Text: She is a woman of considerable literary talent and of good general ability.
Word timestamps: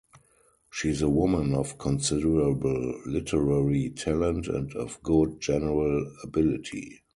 She 0.71 0.89
is 0.89 1.03
a 1.03 1.09
woman 1.09 1.53
of 1.53 1.77
considerable 1.77 2.99
literary 3.05 3.91
talent 3.91 4.47
and 4.47 4.73
of 4.75 4.97
good 5.03 5.39
general 5.39 6.11
ability. 6.23 7.03